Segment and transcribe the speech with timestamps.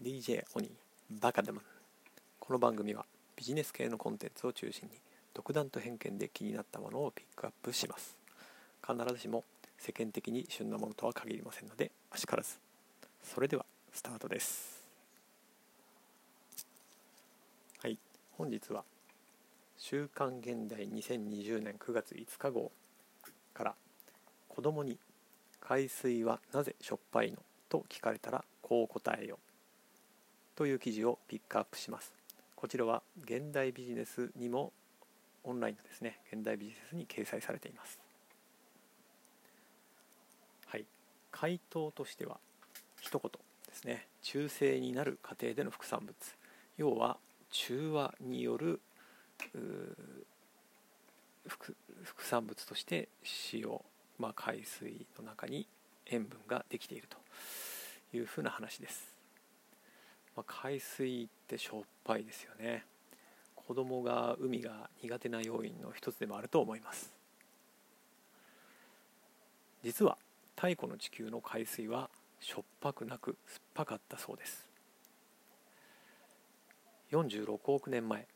[0.00, 0.70] DJ オニー
[1.20, 1.62] バカだもん。
[2.38, 5.00] この番組はビジネス系のコンテンツを中心に
[5.34, 8.16] 独断と偏見で気になったものをピックアップします。
[8.80, 9.42] 必ずしも
[9.76, 12.60] 世間的に旬なものとは限りませんのであしからず。
[13.24, 14.84] それではスタートです。
[17.82, 17.98] はい。
[18.36, 18.84] 本日は
[19.78, 22.70] 「週刊現代2020年9月5日号」
[23.52, 23.74] から
[24.48, 24.96] 「子供に
[25.60, 29.40] 海水はなぜしょっぱいの?」と聞かれたらこう答えよ
[30.58, 32.12] という記事をピックアップします。
[32.56, 34.72] こちらは現代ビジネスにも
[35.44, 36.18] オンラインのですね。
[36.32, 38.00] 現代ビジネスに掲載されています。
[40.66, 40.84] はい。
[41.30, 42.40] 回答としては
[43.00, 43.30] 一言
[43.68, 44.08] ですね。
[44.22, 46.12] 中性になる過程での副産物。
[46.76, 47.18] 要は
[47.50, 48.80] 中和による
[51.46, 51.76] 副
[52.24, 53.08] 産物として
[53.52, 53.68] 塩、
[54.18, 55.68] まあ、海水の中に
[56.06, 57.16] 塩分ができていると
[58.12, 59.14] いうふうな話です、
[60.38, 62.84] まあ、海水ってしょっぱいですよね。
[63.56, 67.12] 子供が海が苦手な要因の一つでもあると思います。
[69.82, 70.16] 実は
[70.54, 74.68] 太古の地球の海水はしょっぱくなく酸っぱかったそうです。
[77.10, 78.28] 46億年前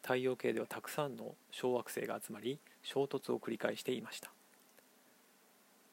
[0.00, 4.30] 太陽系ではたくさんの小惑星が集まり衝突を繰り返していました。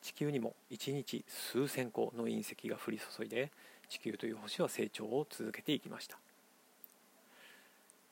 [0.01, 3.51] 地球にも1日数千個の隕石が降り注いで
[3.89, 6.17] 地球という星は成長を続けていきました。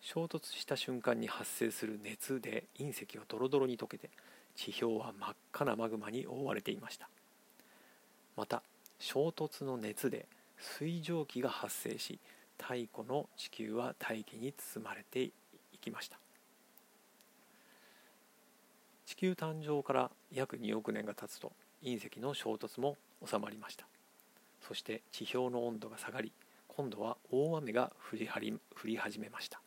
[0.01, 4.09] 衝突した瞬間に発生する熱で隕石はドロドロに溶けて
[4.55, 7.09] 地表は真っ赤なマグマに覆われていました。
[8.35, 8.61] また
[8.99, 10.25] 衝突の熱で
[10.57, 12.19] 水蒸気が発生し
[12.57, 15.31] 太古の地球は大気に包まれてい
[15.79, 16.17] きました。
[19.05, 21.51] 地球誕生から約2億年が経つと
[21.83, 23.87] 隕石の衝突も収まりました。
[24.67, 26.33] そして地表の温度が下がり
[26.67, 29.61] 今度は大雨が降りはり降り始めました。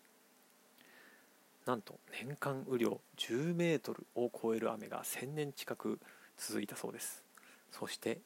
[1.66, 5.98] なんと年間雨量10メートルを超える雨が1000年近く
[6.36, 7.24] 続いたそうです。
[7.70, 8.20] そして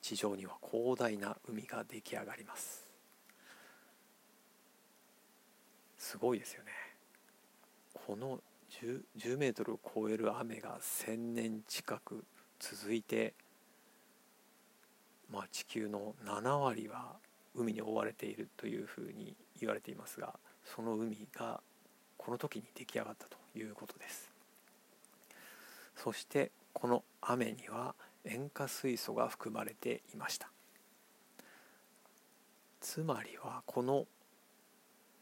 [0.00, 2.84] 地上には広大な海が出来上がります。
[5.98, 6.72] すごいですよね。
[7.92, 8.40] この
[8.82, 12.24] 10, 10メートルを超える雨が1000年近く
[12.58, 13.34] 続いて、
[15.32, 17.12] まあ、地球の7割は
[17.54, 20.34] 海に覆われているというふうに言われていますが
[20.64, 21.60] その海が
[22.16, 24.30] この時に出来上がったということです。
[25.96, 27.94] そしてこの雨には
[28.24, 30.48] 塩化水素が含まれていました。
[32.80, 34.06] つまりはこの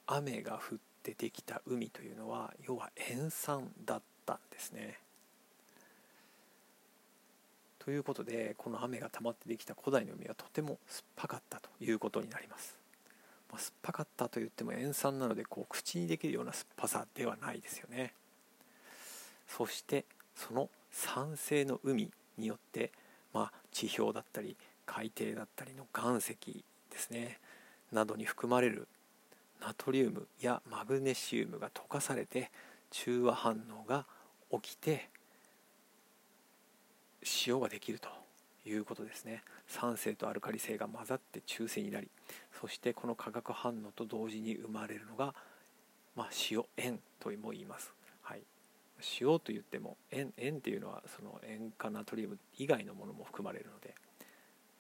[0.07, 4.99] 雨が降ってできた海というのは要は塩酸だったんですね。
[7.87, 12.77] ということでこの雨が溜まってできた古代の海はとても酸っぱかったということになります、
[13.49, 18.13] まあ、酸っぱかったと言っても塩酸なのでこう口にできるような酸っぱさではないですよね。
[19.47, 20.05] そして
[20.35, 22.91] その酸性の海によって、
[23.33, 26.35] まあ、地表だったり海底だったりの岩石
[26.91, 27.39] ですね
[27.93, 28.89] などに含まれる
[29.61, 32.51] ナトリウムやマグネシウムが溶かされて
[32.91, 34.07] 中和反応が
[34.51, 35.09] 起きて
[37.47, 38.09] 塩ができると
[38.65, 39.43] いうことですね。
[39.67, 42.09] 酸性とアルカリ性が混ざって中性になり
[42.61, 45.35] そしてこの化学反応と同時に生まれるのが、
[46.15, 47.93] まあ、塩塩とも言います、
[48.23, 48.43] はい、
[49.21, 53.95] 塩といっても塩塩っていうのはその塩化ナトリウム以外のものも含まれるので、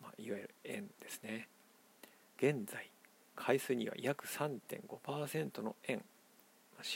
[0.00, 1.48] まあ、いわゆる塩ですね。
[2.38, 2.90] 現在
[3.34, 6.02] 海水には約3.5%の塩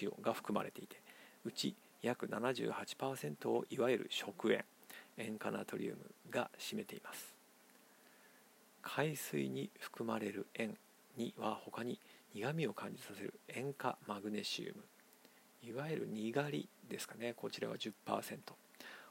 [0.03, 1.01] 塩が含まれていて
[1.45, 4.65] うち約78%をいわゆる食塩。
[5.21, 5.99] 塩化ナトリウム
[6.31, 7.35] が占めています。
[8.83, 10.77] 海水に含まれる塩
[11.17, 11.99] には他に
[12.35, 14.83] 苦みを感じさせる塩化マグネシウム。
[15.63, 17.35] いわゆるにがりですかね。
[17.37, 18.39] こちらは10%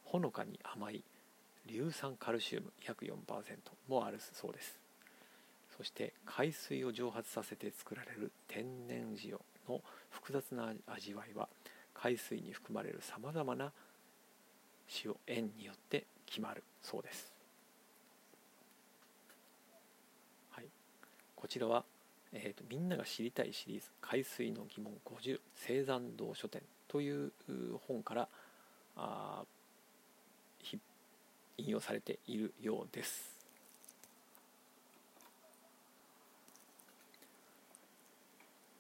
[0.04, 1.04] ほのかに甘い
[1.68, 3.14] 硫酸カルシウム約4%
[3.88, 4.80] もあるそうです。
[5.78, 9.38] そして海水を蒸発させて作られる天然塩
[9.70, 11.48] の複雑な味わいは
[11.94, 13.72] 海水に含まれるさまざまな
[15.06, 17.32] 塩塩によって決まるそうです、
[20.52, 20.66] はい、
[21.36, 21.84] こちらは
[22.32, 25.40] えーと、みんなが知りたいシリーズ「海水の疑問50
[25.80, 27.32] 青山堂書店」という
[27.88, 28.30] 本から
[28.96, 29.44] あ
[31.58, 33.38] 引用されているようです。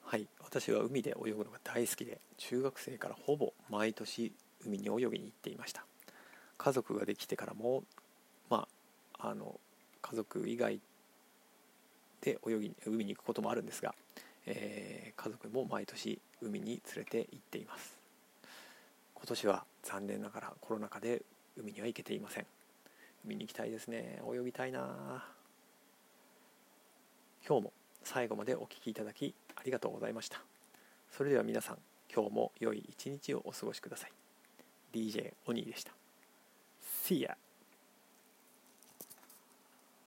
[0.03, 0.27] はい。
[0.39, 4.33] 私は海で泳ぐのが大好きで中学生からほぼ毎年
[4.65, 5.85] 海に泳ぎに行っていました。
[6.59, 7.83] 家族ができてからも
[8.50, 8.67] ま
[9.17, 9.59] ああの
[10.01, 10.79] 家族以外
[12.21, 13.95] で泳ぎ海に行くこともあるんですが、
[14.45, 17.97] えー、家族も毎年海に連れて行っています。
[19.15, 21.21] 今年は残念ながらコロナ禍で
[21.57, 22.45] 海には行けていません。
[23.25, 24.21] 海に行きたいですね。
[24.29, 25.25] 泳ぎたいな。
[27.47, 27.73] 今日も
[28.03, 30.41] 最後までお聴きいただきありがとうございました。
[31.11, 31.77] それでは皆さん
[32.13, 34.11] 今日も良い一日をお過ごしください。
[34.94, 36.08] DJ オニーでした。
[37.09, 37.25] See!